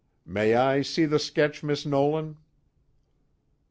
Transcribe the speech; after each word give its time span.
_"May 0.25 0.55
I 0.55 0.81
see 0.81 1.05
the 1.05 1.19
sketch, 1.19 1.61
Miss 1.61 1.85
Nolan?" 1.85 2.37